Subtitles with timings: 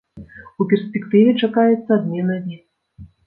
[0.63, 2.63] У перспектыве чакаецца адмена віз.